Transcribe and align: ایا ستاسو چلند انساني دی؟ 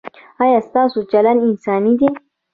ایا 0.41 0.59
ستاسو 0.67 0.99
چلند 1.11 1.39
انساني 1.47 1.93
دی؟ 1.99 2.07